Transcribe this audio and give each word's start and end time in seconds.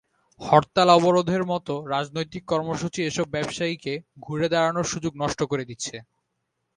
হরতাল-অবরোধের 0.41 1.43
মতো 1.45 1.73
রাজনৈতিক 1.87 2.43
কর্মসূচি 2.45 2.99
এসব 3.03 3.25
ব্যবসায়ীকে 3.29 3.93
ঘুরে 4.25 4.47
দাঁড়ানোর 4.53 4.91
সুযোগ 4.93 5.13
নষ্ট 5.21 5.39
করে 5.51 5.63
দিচ্ছে। 5.65 5.95